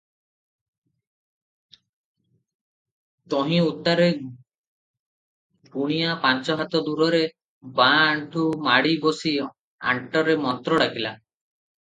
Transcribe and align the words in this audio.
ତହିଁ 3.33 3.59
ଉତ୍ତାରେ 3.65 4.07
ଗୁଣିଆ 5.77 6.17
ପାଞ୍ଚହାତ 6.25 6.83
ଦୂରରେ 6.89 7.21
ବାଆଁ 7.81 8.01
ଆଣ୍ଠୁ 8.09 8.47
ମାଡି 8.71 8.97
ବସି 9.07 9.37
ଆଣ୍ଟରେ 9.93 10.39
ମନ୍ତ୍ର 10.49 10.83
ଡାକିଲା- 10.85 11.17